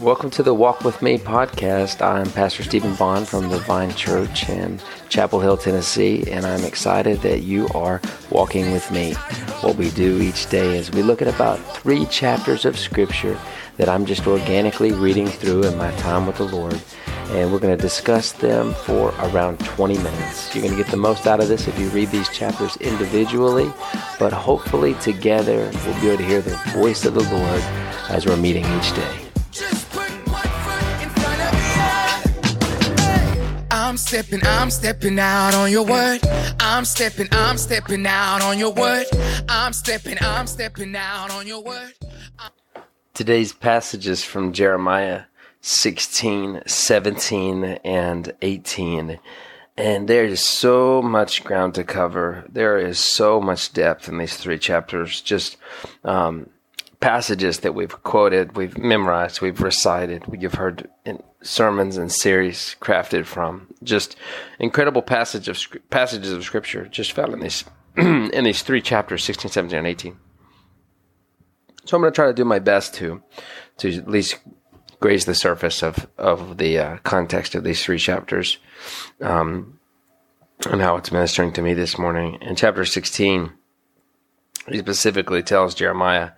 [0.00, 2.04] Welcome to the Walk With Me podcast.
[2.04, 7.20] I'm Pastor Stephen Bond from the Vine Church in Chapel Hill, Tennessee, and I'm excited
[7.20, 9.14] that you are walking with me.
[9.60, 13.38] What we do each day is we look at about three chapters of Scripture
[13.76, 16.80] that I'm just organically reading through in my time with the Lord,
[17.30, 20.54] and we're going to discuss them for around 20 minutes.
[20.54, 23.72] You're going to get the most out of this if you read these chapters individually,
[24.18, 27.81] but hopefully together we'll be able to hear the voice of the Lord
[28.12, 29.18] as we're meeting each day.
[33.70, 36.20] I'm stepping, I'm stepping out on your word.
[36.60, 39.06] I'm stepping, I'm stepping out on your word.
[39.48, 41.94] I'm stepping, I'm stepping out on your word.
[43.14, 45.22] Today's passage is from Jeremiah
[45.62, 49.18] 16, 17, and 18.
[49.76, 52.44] And there is so much ground to cover.
[52.48, 55.20] There is so much depth in these three chapters.
[55.20, 55.56] Just
[56.04, 56.50] um,
[57.02, 63.26] passages that we've quoted, we've memorized, we've recited, we've heard in sermons and series crafted
[63.26, 63.66] from.
[63.82, 64.16] Just
[64.60, 65.58] incredible passage of
[65.90, 67.64] passages of scripture just found in these
[67.96, 70.16] in these three chapters, 16, 17, and 18.
[71.84, 73.20] So I'm going to try to do my best to
[73.78, 74.38] to at least
[75.00, 78.58] graze the surface of of the uh, context of these three chapters,
[79.20, 79.80] um,
[80.70, 82.38] and how it's ministering to me this morning.
[82.40, 83.52] In chapter 16,
[84.68, 86.30] he specifically tells Jeremiah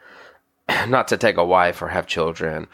[0.89, 2.67] not to take a wife or have children,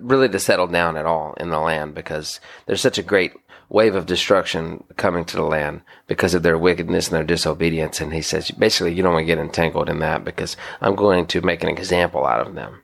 [0.00, 3.32] really to settle down at all in the land because there's such a great
[3.68, 8.00] wave of destruction coming to the land because of their wickedness and their disobedience.
[8.00, 11.26] And he says, basically, you don't want to get entangled in that because I'm going
[11.28, 12.82] to make an example out of them.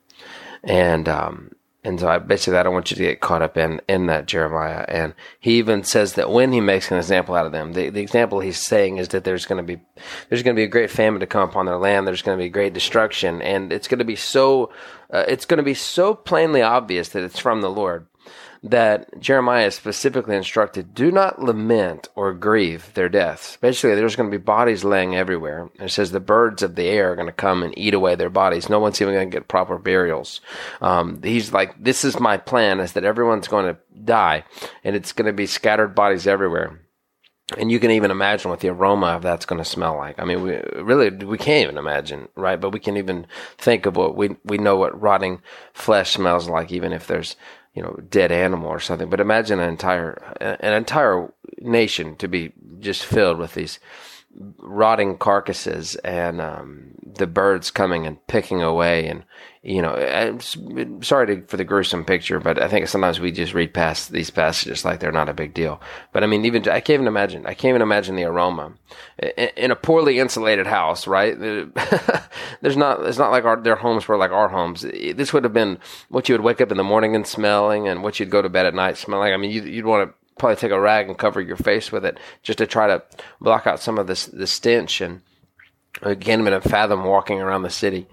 [0.62, 1.53] And, um,
[1.85, 4.27] and so I basically I don't want you to get caught up in in that
[4.27, 4.85] Jeremiah.
[4.89, 8.01] And he even says that when he makes an example out of them, the, the
[8.01, 9.83] example he's saying is that there's going to be
[10.29, 12.07] there's going to be a great famine to come upon their land.
[12.07, 14.73] There's going to be great destruction, and it's going to be so
[15.12, 18.07] uh, it's going to be so plainly obvious that it's from the Lord
[18.65, 23.59] that Jeremiah is specifically instructed do not lament or grieve their deaths.
[23.61, 25.71] Basically, there's going to be bodies laying everywhere.
[25.78, 28.31] It says the birds of the air are going to come and eat away their
[28.31, 28.71] bodies.
[28.71, 30.41] No one's even going to get proper burials.
[30.81, 34.44] Um, he's like, this is my plan is that everyone's going to die
[34.83, 36.81] and it's going to be scattered bodies everywhere.
[37.59, 40.19] And you can even imagine what the aroma of that's going to smell like.
[40.19, 42.59] I mean, we really we can't even imagine, right?
[42.59, 43.27] But we can even
[43.59, 45.43] think of what we we know what rotting
[45.75, 47.37] flesh smells like, even if there's
[47.75, 49.11] you know, dead animal or something.
[49.11, 53.78] But imagine an entire an entire nation to be just filled with these
[54.59, 59.25] rotting carcasses and um, the birds coming and picking away and
[59.62, 63.54] you know I'm sorry to, for the gruesome picture but i think sometimes we just
[63.54, 65.81] read past these passages like they're not a big deal.
[66.12, 68.75] But i mean even i can't even imagine i can't even imagine the aroma.
[69.19, 71.38] In, in a poorly insulated house right?
[72.60, 74.82] There's not it's not like our, their homes were like our homes.
[74.82, 75.78] This would have been
[76.09, 78.48] what you would wake up in the morning and smelling and what you'd go to
[78.48, 79.32] bed at night smelling.
[79.32, 82.05] I mean you, you'd want to probably take a rag and cover your face with
[82.05, 83.03] it just to try to
[83.41, 85.21] block out some of this the stench and
[86.03, 88.06] again I'm going to fathom walking around the city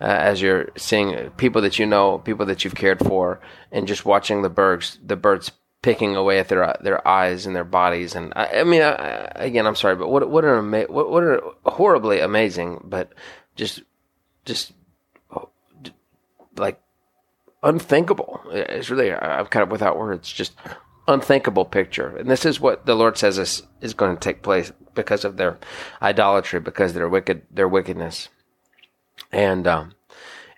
[0.00, 3.40] uh, as you're seeing people that you know people that you've cared for
[3.70, 5.52] and just watching the birds the birds
[5.82, 8.14] picking away at their their eyes and their bodies.
[8.14, 11.22] And I, I mean I, again I'm sorry but what what an ama- what, what
[11.22, 13.12] are horribly amazing but
[13.56, 13.82] just
[14.44, 14.72] just
[16.56, 16.80] like
[17.62, 18.40] unthinkable.
[18.50, 20.54] It's really I'm kind of without words just
[21.08, 22.16] unthinkable picture.
[22.16, 25.38] And this is what the Lord says is, is going to take place because of
[25.38, 25.58] their
[26.02, 28.28] idolatry, because of their wicked, their wickedness.
[29.32, 29.94] And, um,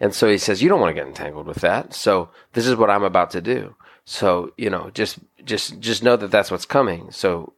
[0.01, 1.95] and so he says, you don't want to get entangled with that.
[1.95, 3.77] So this is what I'm about to do.
[4.05, 7.13] So, you know, just, just, just know that that's what's coming.
[7.13, 7.53] So,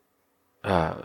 [0.63, 0.97] uh,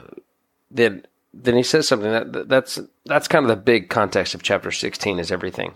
[0.70, 4.72] then, then he says something that that's, that's kind of the big context of chapter
[4.72, 5.74] 16 is everything,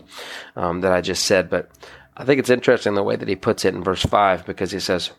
[0.56, 1.48] um, that I just said.
[1.48, 1.70] But
[2.16, 4.80] I think it's interesting the way that he puts it in verse five because he
[4.80, 5.10] says,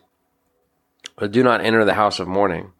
[1.16, 2.72] but do not enter the house of mourning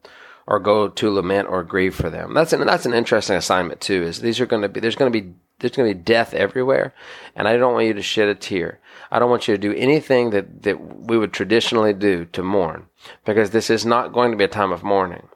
[0.46, 2.34] or go to lament or grieve for them.
[2.34, 4.02] That's an, that's an interesting assignment too.
[4.02, 6.34] Is these are going to be there's going to be there's going to be death
[6.34, 6.92] everywhere,
[7.34, 8.80] and I don't want you to shed a tear.
[9.10, 12.86] I don't want you to do anything that that we would traditionally do to mourn,
[13.24, 15.28] because this is not going to be a time of mourning.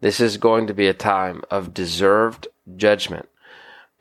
[0.00, 3.28] This is going to be a time of deserved judgment.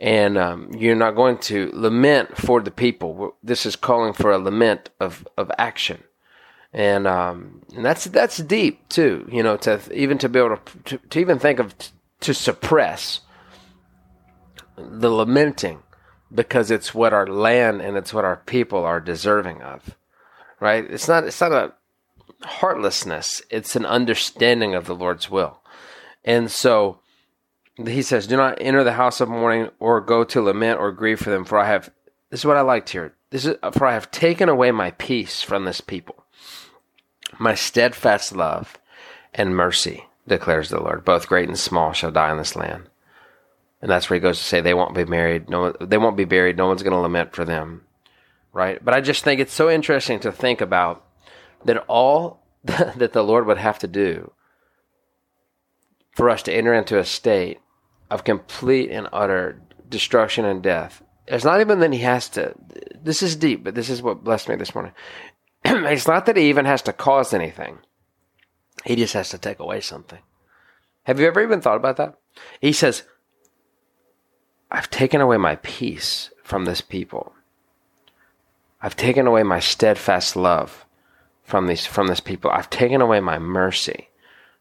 [0.01, 3.35] And um, you're not going to lament for the people.
[3.43, 6.03] This is calling for a lament of, of action
[6.73, 9.27] and um, and that's that's deep too.
[9.31, 12.33] You know, to even to be able to to, to even think of t- to
[12.33, 13.21] suppress
[14.77, 15.83] the lamenting
[16.33, 19.95] because it's what our land and it's what our people are deserving of,
[20.59, 20.85] right?
[20.89, 21.73] It's not it's not a
[22.43, 25.59] heartlessness; it's an understanding of the Lord's will,
[26.23, 26.99] and so
[27.77, 31.19] he says, "Do not enter the house of mourning or go to lament or grieve
[31.19, 31.91] for them, for I have
[32.29, 33.15] this is what I liked here.
[33.31, 36.18] This is for I have taken away my peace from this people,
[37.39, 38.77] my steadfast love
[39.33, 41.05] and mercy, declares the Lord.
[41.05, 42.89] Both great and small shall die in this land.
[43.81, 45.49] And that's where he goes to say they won't be married.
[45.49, 46.57] No, they won't be buried.
[46.57, 47.85] No one's going to lament for them,
[48.51, 48.83] right?
[48.83, 51.05] But I just think it's so interesting to think about
[51.65, 54.31] that all that the Lord would have to do
[56.11, 57.59] for us to enter into a state
[58.11, 61.01] of complete and utter destruction and death.
[61.27, 62.53] It's not even that he has to.
[63.01, 64.93] This is deep, but this is what blessed me this morning.
[65.65, 67.79] it's not that he even has to cause anything.
[68.85, 70.19] He just has to take away something.
[71.03, 72.15] Have you ever even thought about that?
[72.61, 73.03] He says,
[74.71, 77.33] I've taken away my peace from this people.
[78.81, 80.85] I've taken away my steadfast love
[81.43, 82.51] from these from this people.
[82.51, 84.09] I've taken away my mercy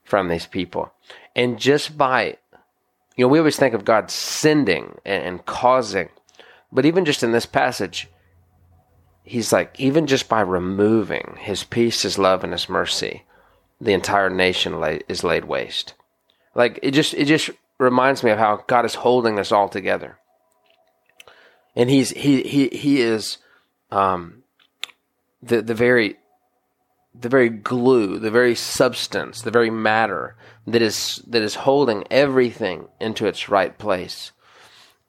[0.02, 0.92] from these people.
[1.36, 2.38] And just by
[3.18, 6.08] you know, we always think of God sending and, and causing,
[6.72, 8.08] but even just in this passage,
[9.28, 13.24] he's like, even just by removing his peace, his love, and his mercy,
[13.80, 15.94] the entire nation lay, is laid waste.
[16.54, 20.18] Like it just it just reminds me of how God is holding us all together.
[21.76, 23.38] And he's he he he is
[23.90, 24.42] um
[25.42, 26.16] the the very
[27.14, 30.36] the very glue, the very substance, the very matter
[30.66, 34.32] that is that is holding everything into its right place.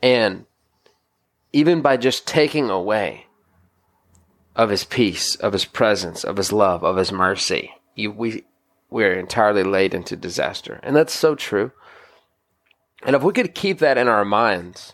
[0.03, 0.45] And
[1.51, 3.25] even by just taking away
[4.59, 8.43] of his peace, of his presence, of his love, of his mercy, you, we
[8.89, 10.81] we're entirely laid into disaster.
[10.83, 11.71] And that's so true.
[13.03, 14.93] And if we could keep that in our minds,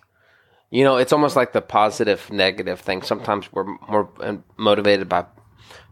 [0.69, 3.01] you know, it's almost like the positive negative thing.
[3.01, 4.07] Sometimes we're more
[4.55, 5.25] motivated by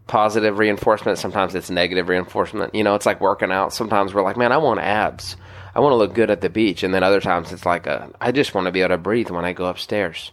[0.06, 2.76] positive reinforcement, sometimes it's negative reinforcement.
[2.76, 3.72] You know, it's like working out.
[3.72, 5.36] Sometimes we're like, man, I want abs.
[5.74, 6.84] I want to look good at the beach.
[6.84, 9.30] And then other times it's like, a, I just want to be able to breathe
[9.30, 10.30] when I go upstairs.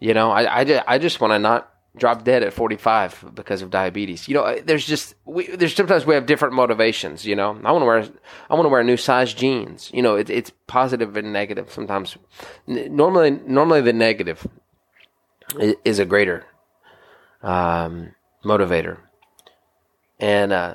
[0.00, 3.62] You know, I, I, just, I just want to not drop dead at 45 because
[3.62, 4.28] of diabetes.
[4.28, 7.26] You know, there's just we, there's sometimes we have different motivations.
[7.26, 8.08] You know, I want to wear
[8.50, 9.90] I want to wear new size jeans.
[9.92, 12.16] You know, it, it's positive and negative sometimes.
[12.66, 14.46] Normally, normally the negative
[15.84, 16.46] is a greater
[17.42, 18.14] um,
[18.44, 18.98] motivator,
[20.18, 20.74] and uh,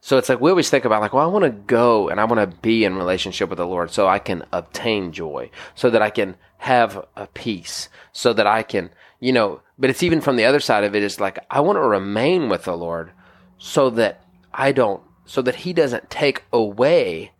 [0.00, 2.24] so it's like we always think about like, well, I want to go and I
[2.24, 6.00] want to be in relationship with the Lord so I can obtain joy, so that
[6.00, 8.90] I can have a peace, so that I can
[9.24, 11.76] you know, but it's even from the other side of it is like, I want
[11.76, 13.12] to remain with the Lord
[13.58, 14.22] so that
[14.52, 17.32] I don't, so that He doesn't take away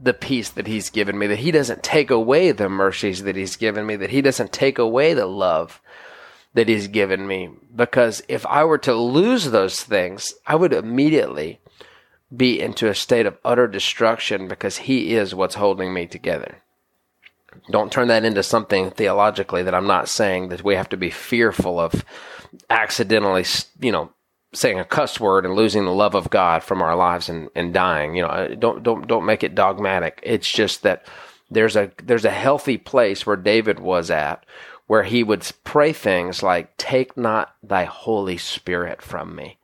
[0.00, 3.56] the peace that He's given me, that He doesn't take away the mercies that He's
[3.56, 5.80] given me, that He doesn't take away the love
[6.54, 7.50] that He's given me.
[7.74, 11.60] Because if I were to lose those things, I would immediately
[12.34, 16.62] be into a state of utter destruction because He is what's holding me together.
[17.70, 21.10] Don't turn that into something theologically that I'm not saying that we have to be
[21.10, 22.04] fearful of
[22.70, 23.44] accidentally,
[23.80, 24.10] you know,
[24.54, 27.74] saying a cuss word and losing the love of God from our lives and, and
[27.74, 28.14] dying.
[28.14, 30.20] You know, uh, don't don't don't make it dogmatic.
[30.22, 31.06] It's just that
[31.50, 34.44] there's a there's a healthy place where David was at
[34.88, 39.58] where he would pray things like take not thy holy spirit from me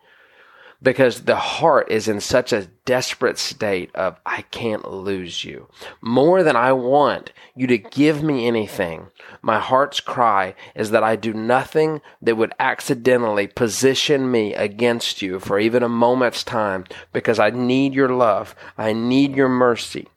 [0.85, 5.67] because the heart is in such a desperate state of, I can't lose you.
[6.03, 9.09] More than I want you to give me anything,
[9.41, 15.41] my heart's cry is that I do nothing that would accidentally position me against you
[15.41, 18.55] for even a moment's time because I need your love.
[18.77, 20.09] I need your mercy.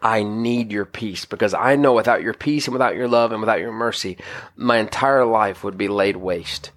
[0.00, 3.40] I need your peace because I know without your peace and without your love and
[3.42, 4.16] without your mercy,
[4.56, 6.70] my entire life would be laid waste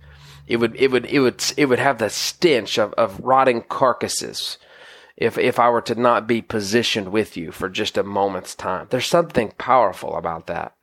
[0.48, 4.58] it would it would it would it would have the stench of, of rotting carcasses
[5.18, 8.88] if if I were to not be positioned with you for just a moment's time.
[8.90, 10.74] There's something powerful about that.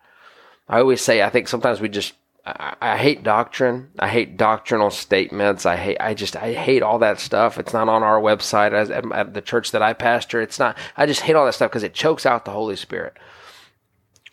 [0.68, 2.14] I always say I think sometimes we just
[2.44, 3.90] I, I, hate doctrine.
[4.00, 5.64] I hate doctrinal statements.
[5.64, 7.58] I hate I just I hate all that stuff.
[7.58, 10.40] It's not on our website as at, at the church that I pastor.
[10.40, 10.76] It's not.
[10.96, 13.16] I just hate all that stuff because it chokes out the Holy Spirit.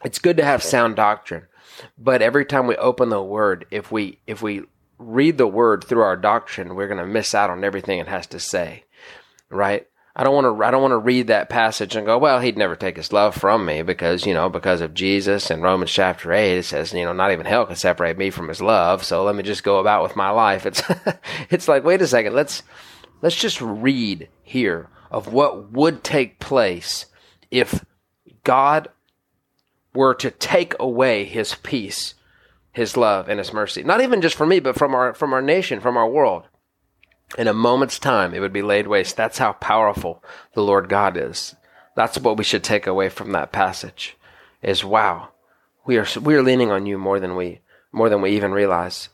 [0.03, 1.47] It's good to have sound doctrine,
[1.97, 4.63] but every time we open the Word, if we if we
[4.99, 8.27] read the word through our doctrine, we're going to miss out on everything it has
[8.27, 8.83] to say,
[9.49, 9.87] right?
[10.15, 10.65] I don't want to.
[10.65, 13.35] I don't want to read that passage and go, "Well, he'd never take his love
[13.35, 17.05] from me because you know because of Jesus." In Romans chapter eight, it says, "You
[17.05, 19.79] know, not even hell can separate me from His love." So let me just go
[19.79, 20.65] about with my life.
[20.65, 20.83] It's
[21.49, 22.33] it's like, wait a second.
[22.33, 22.63] Let's
[23.21, 27.05] let's just read here of what would take place
[27.49, 27.85] if
[28.43, 28.89] God
[29.93, 32.15] were to take away His peace
[32.79, 33.83] his love and his mercy.
[33.83, 36.47] Not even just for me, but from our from our nation, from our world.
[37.37, 39.17] In a moment's time, it would be laid waste.
[39.17, 41.55] That's how powerful the Lord God is.
[41.95, 44.17] That's what we should take away from that passage.
[44.63, 45.29] Is wow,
[45.85, 47.59] we are we are leaning on you more than we
[47.91, 49.09] more than we even realize.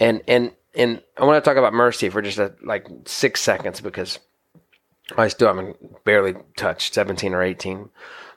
[0.00, 3.82] And and and I want to talk about mercy for just a, like six seconds
[3.82, 4.18] because
[5.18, 7.90] I still haven't barely touched 17 or 18.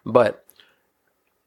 [0.06, 0.45] But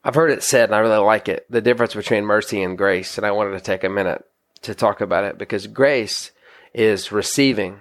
[0.05, 3.19] I've heard it said, and I really like it, the difference between mercy and grace.
[3.19, 4.25] And I wanted to take a minute
[4.63, 6.31] to talk about it because grace
[6.73, 7.81] is receiving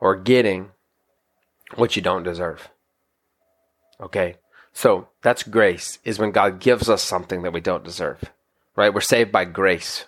[0.00, 0.70] or getting
[1.76, 2.68] what you don't deserve.
[4.00, 4.36] Okay?
[4.72, 8.22] So that's grace, is when God gives us something that we don't deserve.
[8.76, 8.92] Right?
[8.92, 10.04] We're saved by grace.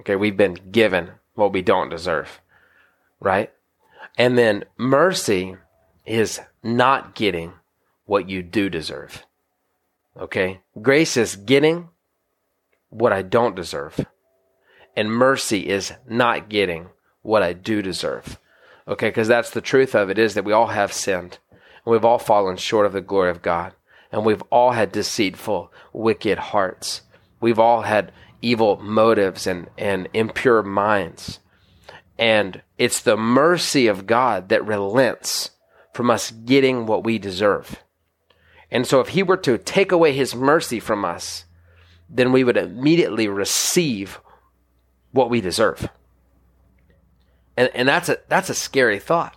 [0.00, 0.16] Okay?
[0.16, 2.40] We've been given what we don't deserve.
[3.20, 3.52] Right?
[4.16, 5.56] And then mercy
[6.04, 7.54] is not getting
[8.04, 9.24] what you do deserve.
[10.18, 10.60] Okay?
[10.80, 11.88] Grace is getting
[12.90, 14.06] what I don't deserve.
[14.96, 16.88] And mercy is not getting
[17.22, 18.38] what I do deserve.
[18.86, 19.08] Okay?
[19.08, 21.38] Because that's the truth of it is that we all have sinned.
[21.52, 23.74] And we've all fallen short of the glory of God.
[24.10, 27.02] And we've all had deceitful, wicked hearts.
[27.40, 31.40] We've all had evil motives and, and impure minds.
[32.18, 35.50] And it's the mercy of God that relents
[35.92, 37.82] from us getting what we deserve.
[38.70, 41.44] And so if he were to take away his mercy from us,
[42.08, 44.20] then we would immediately receive
[45.12, 45.88] what we deserve.
[47.56, 49.36] And, and that's a that's a scary thought.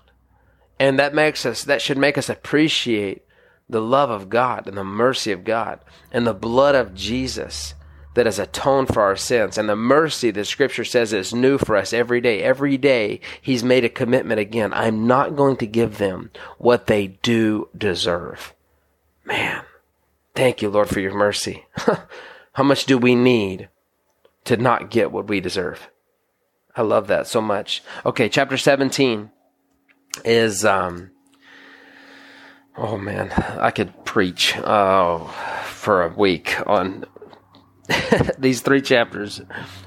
[0.80, 3.24] And that makes us that should make us appreciate
[3.70, 5.80] the love of God and the mercy of God
[6.12, 7.74] and the blood of Jesus
[8.14, 11.78] that has atoned for our sins and the mercy that scripture says is new for
[11.78, 12.44] us every day.
[12.44, 14.74] Every day he's made a commitment again.
[14.74, 18.54] I'm not going to give them what they do deserve.
[19.32, 19.64] Man,
[20.36, 21.66] thank you, Lord, for your mercy.
[22.54, 23.70] How much do we need
[24.44, 25.90] to not get what we deserve?
[26.76, 27.82] I love that so much.
[28.06, 29.32] Okay, chapter 17
[30.26, 31.12] is um
[32.76, 35.34] oh man, I could preach oh
[35.66, 37.06] for a week on
[38.38, 39.42] these three chapters.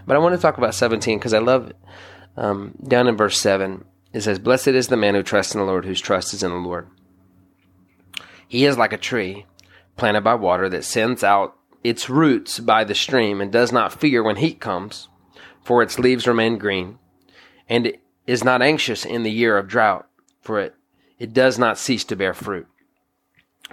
[0.07, 1.71] But I want to talk about 17 because I love
[2.39, 3.85] um, down in verse 7.
[4.15, 6.51] It says, Blessed is the man who trusts in the Lord, whose trust is in
[6.51, 6.89] the Lord.
[8.49, 9.47] He is like a tree
[9.97, 14.23] planted by water that sends out its roots by the stream and does not fear
[14.23, 15.09] when heat comes,
[15.63, 16.99] for its leaves remain green,
[17.69, 17.93] and
[18.27, 20.07] is not anxious in the year of drought,
[20.41, 20.75] for it,
[21.19, 22.67] it does not cease to bear fruit.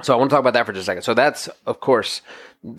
[0.02, 1.04] So I want to talk about that for just a second.
[1.04, 2.22] So that's, of course,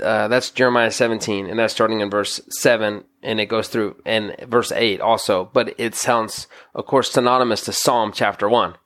[0.02, 4.34] uh, that's Jeremiah 17, and that's starting in verse 7, and it goes through and
[4.48, 5.50] verse 8 also.
[5.52, 8.76] But it sounds, of course, synonymous to Psalm chapter 1,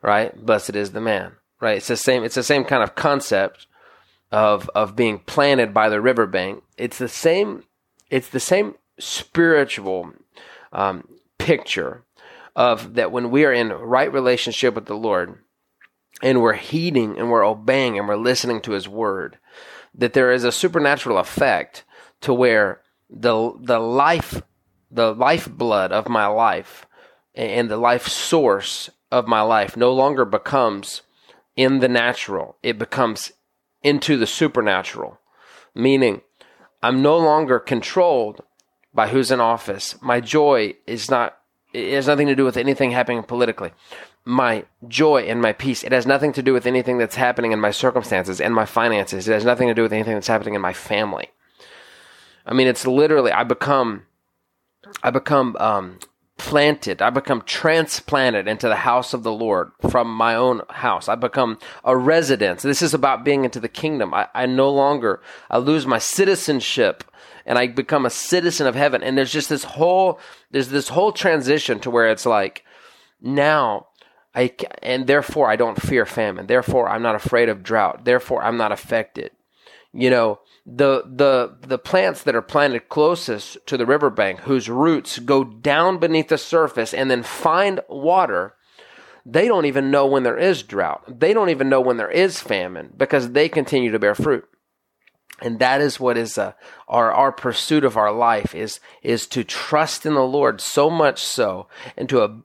[0.00, 0.34] right?
[0.44, 1.76] Blessed is the man, right?
[1.78, 2.24] It's the same.
[2.24, 3.66] It's the same kind of concept
[4.30, 6.62] of of being planted by the riverbank.
[6.76, 7.62] It's the same.
[8.10, 10.12] It's the same spiritual
[10.72, 12.04] um, picture
[12.54, 15.38] of that when we are in right relationship with the Lord
[16.22, 19.38] and we're heeding and we're obeying and we're listening to his word,
[19.94, 21.84] that there is a supernatural effect
[22.22, 24.42] to where the the life
[24.90, 26.86] the lifeblood of my life
[27.34, 31.02] and the life source of my life no longer becomes
[31.56, 32.56] in the natural.
[32.62, 33.32] It becomes
[33.82, 35.18] into the supernatural.
[35.74, 36.22] Meaning,
[36.82, 38.42] I'm no longer controlled
[38.94, 39.96] by who's in office.
[40.02, 41.38] My joy is not
[41.72, 43.72] it has nothing to do with anything happening politically
[44.24, 45.82] my joy and my peace.
[45.82, 49.26] It has nothing to do with anything that's happening in my circumstances and my finances.
[49.26, 51.30] It has nothing to do with anything that's happening in my family.
[52.46, 54.06] I mean, it's literally I become,
[55.02, 55.98] I become um,
[56.42, 57.00] planted.
[57.00, 61.08] I become transplanted into the house of the Lord from my own house.
[61.08, 62.62] I become a residence.
[62.62, 64.12] This is about being into the kingdom.
[64.12, 67.04] I, I no longer I lose my citizenship
[67.46, 69.04] and I become a citizen of heaven.
[69.04, 70.18] And there's just this whole
[70.50, 72.64] there's this whole transition to where it's like
[73.20, 73.86] now
[74.34, 76.48] I, and therefore I don't fear famine.
[76.48, 78.04] Therefore I'm not afraid of drought.
[78.04, 79.30] Therefore I'm not affected.
[79.92, 85.18] You know, the the the plants that are planted closest to the riverbank whose roots
[85.18, 88.54] go down beneath the surface and then find water,
[89.26, 91.20] they don't even know when there is drought.
[91.20, 94.48] They don't even know when there is famine because they continue to bear fruit.
[95.42, 96.52] And that is what is uh,
[96.88, 101.22] our our pursuit of our life is is to trust in the Lord so much
[101.22, 102.44] so and to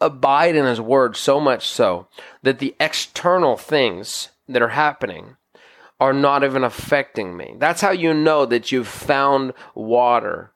[0.00, 2.06] abide in his word so much so
[2.42, 5.36] that the external things that are happening
[6.04, 7.54] are not even affecting me.
[7.58, 10.52] That's how you know that you've found water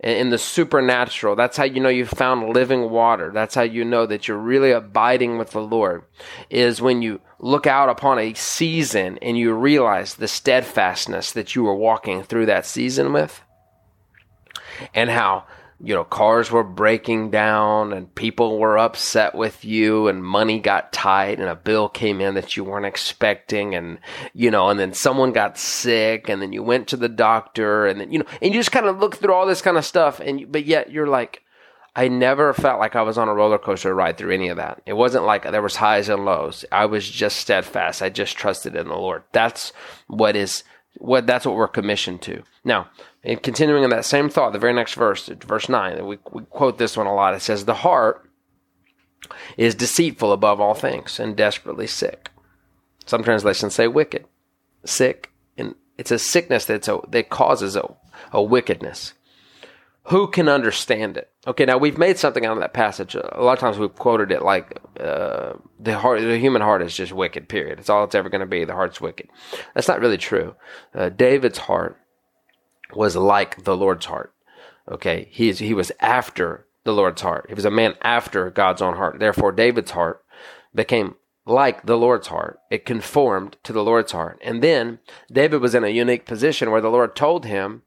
[0.00, 1.36] in the supernatural.
[1.36, 3.30] That's how you know you've found living water.
[3.32, 6.02] That's how you know that you're really abiding with the Lord
[6.50, 11.62] is when you look out upon a season and you realize the steadfastness that you
[11.62, 13.40] were walking through that season with
[14.94, 15.44] and how
[15.80, 20.92] you know, cars were breaking down and people were upset with you and money got
[20.92, 23.98] tight and a bill came in that you weren't expecting and,
[24.32, 28.00] you know, and then someone got sick and then you went to the doctor and
[28.00, 30.18] then, you know, and you just kind of look through all this kind of stuff
[30.18, 31.42] and, but yet you're like,
[31.94, 34.82] I never felt like I was on a roller coaster ride through any of that.
[34.86, 36.64] It wasn't like there was highs and lows.
[36.70, 38.02] I was just steadfast.
[38.02, 39.24] I just trusted in the Lord.
[39.32, 39.72] That's
[40.06, 40.62] what is
[40.98, 42.42] what that's what we're commissioned to.
[42.64, 42.88] Now,
[43.22, 46.78] in continuing in that same thought, the very next verse, verse 9, we, we quote
[46.78, 47.34] this one a lot.
[47.34, 48.28] It says, The heart
[49.56, 52.30] is deceitful above all things and desperately sick.
[53.06, 54.26] Some translations say wicked,
[54.84, 57.88] sick, and it's a sickness that's a, that causes a,
[58.32, 59.14] a wickedness.
[60.08, 61.30] Who can understand it?
[61.46, 63.14] Okay, now we've made something out of that passage.
[63.14, 66.96] A lot of times we've quoted it like uh, the heart, the human heart is
[66.96, 67.48] just wicked.
[67.48, 67.78] Period.
[67.78, 68.64] It's all it's ever going to be.
[68.64, 69.28] The heart's wicked.
[69.74, 70.54] That's not really true.
[70.94, 71.98] Uh, David's heart
[72.94, 74.32] was like the Lord's heart.
[74.90, 77.46] Okay, he he was after the Lord's heart.
[77.48, 79.18] He was a man after God's own heart.
[79.18, 80.24] Therefore, David's heart
[80.74, 82.60] became like the Lord's heart.
[82.70, 84.38] It conformed to the Lord's heart.
[84.42, 85.00] And then
[85.30, 87.82] David was in a unique position where the Lord told him,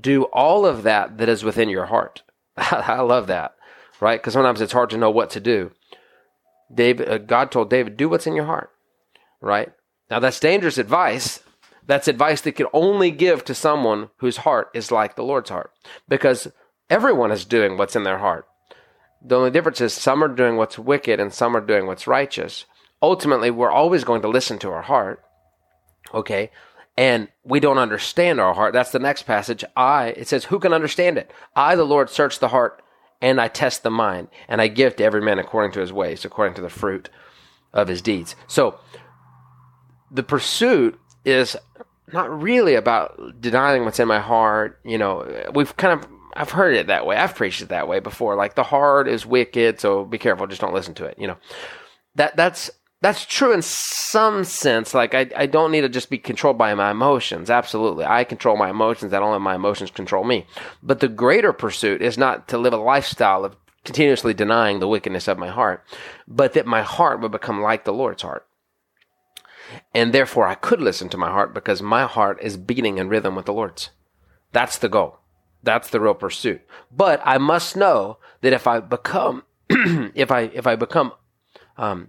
[0.00, 2.22] "Do all of that that is within your heart."
[2.56, 3.54] I love that,
[4.00, 4.20] right?
[4.20, 5.72] Because sometimes it's hard to know what to do.
[6.72, 8.70] David, uh, God told David, "Do what's in your heart,"
[9.40, 9.72] right?
[10.10, 11.40] Now that's dangerous advice
[11.86, 15.70] that's advice that could only give to someone whose heart is like the Lord's heart.
[16.08, 16.48] Because
[16.88, 18.46] everyone is doing what's in their heart.
[19.22, 22.64] The only difference is some are doing what's wicked and some are doing what's righteous.
[23.02, 25.22] Ultimately, we're always going to listen to our heart.
[26.12, 26.50] Okay?
[26.96, 28.72] And we don't understand our heart.
[28.72, 29.64] That's the next passage.
[29.76, 31.32] I, it says, who can understand it?
[31.56, 32.82] I, the Lord, search the heart
[33.20, 36.24] and I test the mind and I give to every man according to his ways,
[36.24, 37.10] according to the fruit
[37.72, 38.36] of his deeds.
[38.46, 38.78] So
[40.10, 41.56] the pursuit is
[42.12, 44.78] not really about denying what's in my heart.
[44.84, 47.16] You know, we've kind of I've heard it that way.
[47.16, 48.34] I've preached it that way before.
[48.36, 50.46] Like the heart is wicked, so be careful.
[50.46, 51.18] Just don't listen to it.
[51.18, 51.36] You know,
[52.16, 52.70] that that's
[53.04, 54.94] that's true in some sense.
[54.94, 57.50] Like I, I don't need to just be controlled by my emotions.
[57.50, 59.12] Absolutely, I control my emotions.
[59.12, 60.46] I don't let my emotions control me.
[60.82, 65.28] But the greater pursuit is not to live a lifestyle of continuously denying the wickedness
[65.28, 65.84] of my heart,
[66.26, 68.46] but that my heart would become like the Lord's heart.
[69.94, 73.34] And therefore, I could listen to my heart because my heart is beating in rhythm
[73.34, 73.90] with the Lord's.
[74.52, 75.18] That's the goal.
[75.62, 76.62] That's the real pursuit.
[76.90, 81.12] But I must know that if I become, if I if I become,
[81.76, 82.08] um,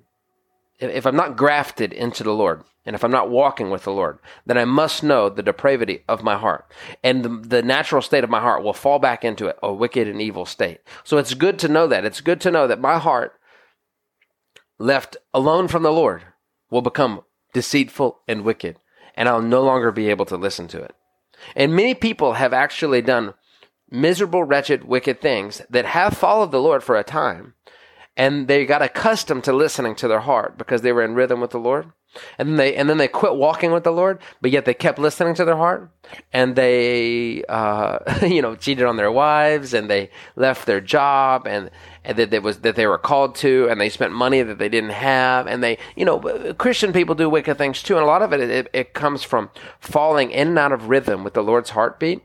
[0.80, 4.20] if I'm not grafted into the Lord, and if I'm not walking with the Lord,
[4.46, 6.72] then I must know the depravity of my heart.
[7.04, 10.22] And the, the, natural state of my heart will fall back into a wicked and
[10.22, 10.82] evil state.
[11.04, 12.06] So it's good to know that.
[12.06, 13.34] It's good to know that my heart,
[14.78, 16.24] left alone from the Lord,
[16.70, 17.22] will become
[17.56, 18.78] deceitful, and wicked,
[19.16, 20.94] and I'll no longer be able to listen to it.
[21.56, 23.34] And many people have actually done
[23.90, 27.55] miserable, wretched, wicked things that have followed the Lord for a time,
[28.18, 31.52] and they got accustomed to listening to their heart because they were in rhythm with
[31.52, 31.92] the Lord.
[32.40, 34.98] And then they and then they quit walking with the Lord, but yet they kept
[34.98, 35.92] listening to their heart,
[36.32, 41.70] and they uh, you know cheated on their wives, and they left their job, and
[42.06, 44.70] and that they was that they were called to, and they spent money that they
[44.70, 46.20] didn't have, and they you know
[46.54, 49.50] Christian people do wicked things too, and a lot of it it, it comes from
[49.82, 52.24] falling in and out of rhythm with the Lord's heartbeat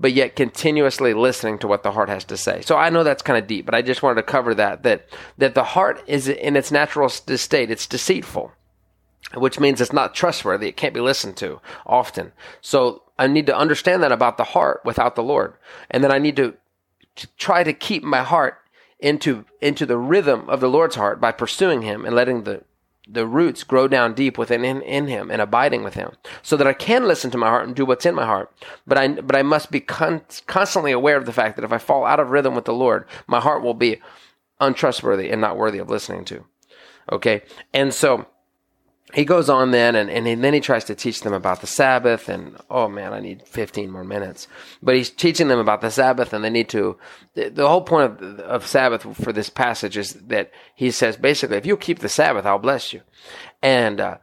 [0.00, 2.62] but yet continuously listening to what the heart has to say.
[2.62, 5.06] So I know that's kind of deep, but I just wanted to cover that that
[5.38, 8.52] that the heart is in its natural state, it's deceitful
[9.34, 10.68] which means it's not trustworthy.
[10.68, 12.32] It can't be listened to often.
[12.60, 15.54] So I need to understand that about the heart without the Lord.
[15.90, 16.54] And then I need to,
[17.16, 18.58] to try to keep my heart
[18.98, 22.64] into, into the rhythm of the Lord's heart by pursuing Him and letting the,
[23.08, 26.66] the roots grow down deep within in, in Him and abiding with Him, so that
[26.66, 28.52] I can listen to my heart and do what's in my heart.
[28.86, 31.78] But I but I must be con- constantly aware of the fact that if I
[31.78, 34.00] fall out of rhythm with the Lord, my heart will be
[34.60, 36.44] untrustworthy and not worthy of listening to.
[37.10, 38.26] Okay, and so
[39.14, 42.28] he goes on then and, and then he tries to teach them about the Sabbath
[42.28, 44.48] and oh man, I need 15 more minutes.
[44.82, 46.96] But he's teaching them about the Sabbath and they need to,
[47.34, 51.56] the, the whole point of, of Sabbath for this passage is that he says basically,
[51.56, 53.02] if you keep the Sabbath, I'll bless you.
[53.62, 54.18] And, uh,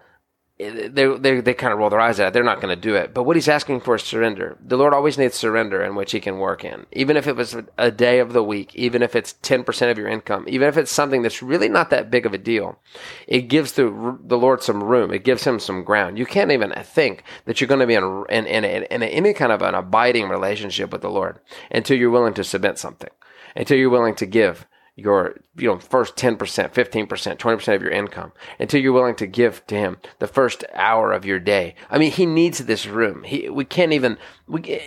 [0.60, 2.34] they, they, they kind of roll their eyes at it.
[2.34, 3.14] They're not going to do it.
[3.14, 4.58] But what he's asking for is surrender.
[4.60, 6.88] The Lord always needs surrender in which he can work in.
[6.92, 10.08] Even if it was a day of the week, even if it's 10% of your
[10.08, 12.80] income, even if it's something that's really not that big of a deal,
[13.28, 15.14] it gives the, the Lord some room.
[15.14, 16.18] It gives him some ground.
[16.18, 19.34] You can't even think that you're going to be in, in, in, in, in any
[19.34, 21.40] kind of an abiding relationship with the Lord
[21.70, 23.12] until you're willing to submit something,
[23.56, 24.66] until you're willing to give
[24.98, 29.66] your you know first 10% 15% 20% of your income until you're willing to give
[29.68, 33.48] to him the first hour of your day i mean he needs this room he
[33.48, 34.82] we can't even we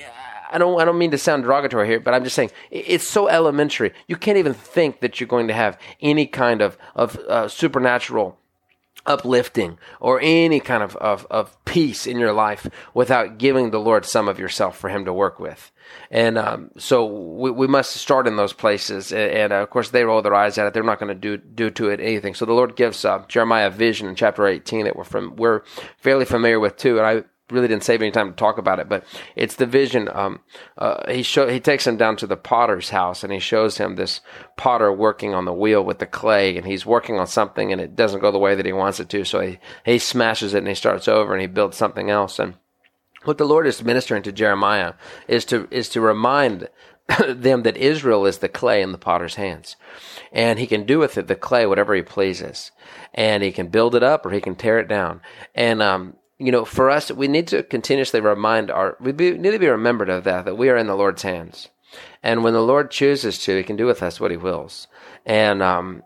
[0.53, 3.29] I don't I don't mean to sound derogatory here, but I'm just saying it's so
[3.29, 3.93] elementary.
[4.09, 8.37] You can't even think that you're going to have any kind of of uh, supernatural
[9.07, 14.05] uplifting or any kind of, of, of peace in your life without giving the Lord
[14.05, 15.73] some of yourself for Him to work with.
[16.11, 19.13] And um, so we, we must start in those places.
[19.13, 20.75] And, and uh, of course, they roll their eyes at it.
[20.75, 22.35] They're not going to do do to it anything.
[22.35, 25.63] So the Lord gives uh, Jeremiah a vision in chapter 18 that we're from we're
[25.99, 26.99] fairly familiar with too.
[26.99, 29.05] And I really didn't save any time to talk about it, but
[29.37, 30.09] it's the vision.
[30.13, 30.41] Um,
[30.79, 33.97] uh, he show he takes him down to the potter's house and he shows him
[33.97, 34.21] this
[34.57, 37.97] potter working on the wheel with the clay, and he's working on something and it
[37.97, 39.25] doesn't go the way that he wants it to.
[39.25, 42.39] So he he smashes it and he starts over and he builds something else.
[42.39, 42.55] And
[43.25, 44.95] what the Lord is ministering to Jeremiah
[45.29, 46.69] is to is to remind
[47.29, 49.77] them that Israel is the clay in the potter's hands.
[50.33, 52.71] And he can do with it the clay whatever he pleases.
[53.15, 55.21] And he can build it up or he can tear it down.
[55.55, 59.51] And um, you know, for us, we need to continuously remind our, we be, need
[59.51, 61.69] to be remembered of that, that we are in the Lord's hands.
[62.23, 64.89] And when the Lord chooses to, He can do with us what He wills.
[65.27, 66.03] And, um,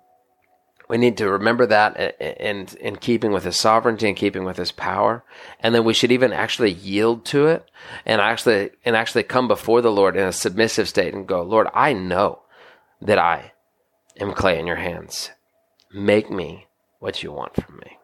[0.88, 4.72] we need to remember that in, in keeping with His sovereignty and keeping with His
[4.72, 5.24] power.
[5.60, 7.70] And then we should even actually yield to it
[8.04, 11.68] and actually, and actually come before the Lord in a submissive state and go, Lord,
[11.72, 12.40] I know
[13.00, 13.52] that I
[14.20, 15.30] am clay in your hands.
[15.92, 16.66] Make me
[16.98, 17.98] what you want from me.